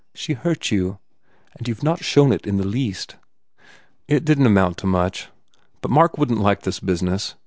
She 0.15 0.33
hurt 0.33 0.71
you. 0.71 0.97
And 1.55 1.67
you 1.67 1.75
ve 1.75 1.81
not 1.83 2.03
shown 2.03 2.31
it 2.31 2.47
in 2.47 2.57
the 2.57 2.65
least." 2.65 3.17
"It 4.07 4.25
didn 4.25 4.39
t 4.45 4.45
amount 4.47 4.77
to 4.77 4.87
much. 4.87 5.27
But, 5.79 5.91
Mark 5.91 6.17
wouldn 6.17 6.37
t 6.37 6.41
like 6.41 6.63
this 6.63 6.79
business. 6.79 7.35